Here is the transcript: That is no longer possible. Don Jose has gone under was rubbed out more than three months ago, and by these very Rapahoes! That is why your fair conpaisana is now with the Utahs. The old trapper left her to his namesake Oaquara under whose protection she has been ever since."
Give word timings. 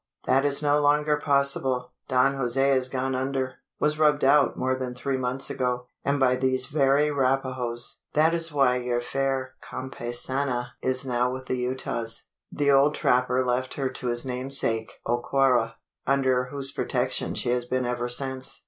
That 0.25 0.45
is 0.45 0.63
no 0.63 0.79
longer 0.81 1.17
possible. 1.17 1.91
Don 2.07 2.33
Jose 2.35 2.69
has 2.69 2.87
gone 2.89 3.13
under 3.13 3.57
was 3.79 3.99
rubbed 3.99 4.23
out 4.23 4.57
more 4.57 4.73
than 4.75 4.95
three 4.95 5.15
months 5.15 5.51
ago, 5.51 5.85
and 6.03 6.19
by 6.19 6.35
these 6.37 6.65
very 6.65 7.11
Rapahoes! 7.11 7.99
That 8.13 8.33
is 8.33 8.51
why 8.51 8.77
your 8.77 8.99
fair 8.99 9.49
conpaisana 9.61 10.69
is 10.81 11.05
now 11.05 11.31
with 11.31 11.45
the 11.45 11.57
Utahs. 11.57 12.29
The 12.51 12.71
old 12.71 12.95
trapper 12.95 13.45
left 13.45 13.75
her 13.75 13.89
to 13.89 14.07
his 14.07 14.25
namesake 14.25 14.93
Oaquara 15.05 15.75
under 16.07 16.45
whose 16.45 16.71
protection 16.71 17.35
she 17.35 17.49
has 17.49 17.65
been 17.65 17.85
ever 17.85 18.09
since." 18.09 18.59